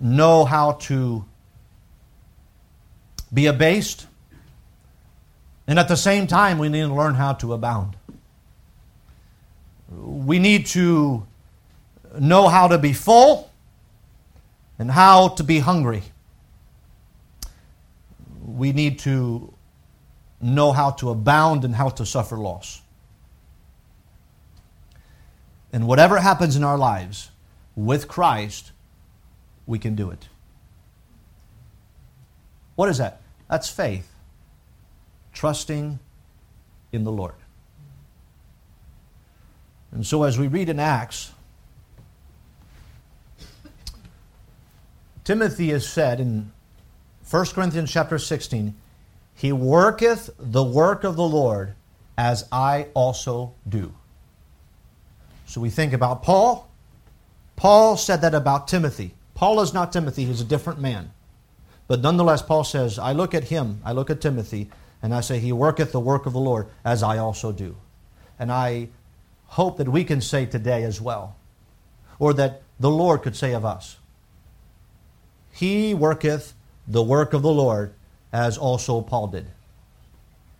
[0.00, 1.24] know how to
[3.34, 4.06] be abased,
[5.66, 7.96] and at the same time, we need to learn how to abound.
[9.90, 11.26] We need to
[12.18, 13.50] know how to be full
[14.78, 16.02] and how to be hungry.
[18.44, 19.54] We need to
[20.40, 22.82] know how to abound and how to suffer loss.
[25.72, 27.30] And whatever happens in our lives
[27.76, 28.72] with Christ,
[29.66, 30.28] we can do it.
[32.74, 33.20] What is that?
[33.48, 34.11] That's faith,
[35.32, 35.98] trusting
[36.92, 37.34] in the Lord.
[39.90, 41.32] And so, as we read in Acts,
[45.24, 46.52] Timothy is said in
[47.28, 48.74] 1 Corinthians chapter 16,
[49.34, 51.74] He worketh the work of the Lord
[52.18, 53.94] as I also do.
[55.46, 56.70] So we think about Paul.
[57.56, 59.14] Paul said that about Timothy.
[59.34, 61.12] Paul is not Timothy, he's a different man.
[61.88, 64.70] But nonetheless, Paul says, I look at him, I look at Timothy,
[65.02, 67.76] and I say, He worketh the work of the Lord as I also do.
[68.38, 68.88] And I
[69.46, 71.36] hope that we can say today as well,
[72.18, 73.98] or that the Lord could say of us,
[75.52, 76.54] he worketh
[76.88, 77.94] the work of the Lord,
[78.32, 79.46] as also Paul did,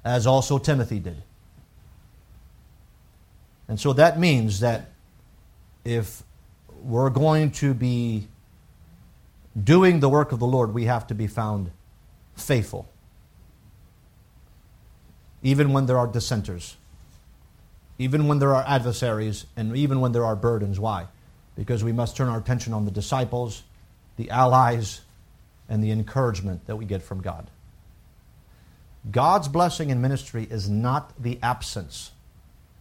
[0.05, 1.23] as also Timothy did.
[3.67, 4.91] And so that means that
[5.85, 6.23] if
[6.83, 8.29] we're going to be
[9.61, 11.71] doing the work of the Lord, we have to be found
[12.37, 12.89] faithful.
[15.43, 16.77] Even when there are dissenters,
[17.99, 20.79] even when there are adversaries, and even when there are burdens.
[20.81, 21.07] Why?
[21.57, 23.63] Because we must turn our attention on the disciples
[24.17, 25.01] the allies,
[25.69, 27.51] and the encouragement that we get from God.
[29.11, 32.13] God's blessing in ministry is not the absence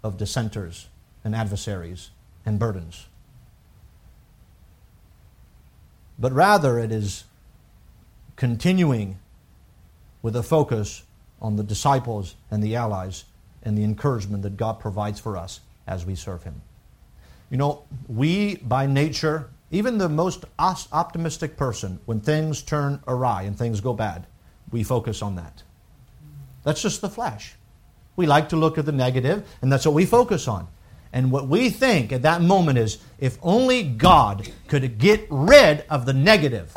[0.04, 0.88] of dissenters
[1.24, 2.10] and adversaries
[2.46, 3.08] and burdens,
[6.20, 7.24] but rather it is
[8.36, 9.18] continuing
[10.22, 11.04] with a focus
[11.42, 13.26] on the disciples and the allies
[13.64, 16.62] and the encouragement that God provides for us as we serve Him.
[17.50, 23.58] You know, we by nature even the most optimistic person, when things turn awry and
[23.58, 24.28] things go bad,
[24.70, 25.64] we focus on that.
[26.64, 27.56] That's just the flesh.
[28.18, 30.68] We like to look at the negative, and that's what we focus on.
[31.14, 36.06] And what we think at that moment is if only God could get rid of
[36.06, 36.76] the negative.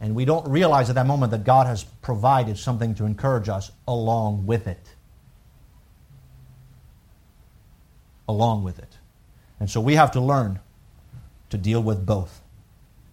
[0.00, 3.70] And we don't realize at that moment that God has provided something to encourage us
[3.86, 4.94] along with it.
[8.28, 8.98] Along with it.
[9.60, 10.60] And so we have to learn
[11.50, 12.42] to deal with both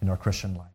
[0.00, 0.66] in our Christian life.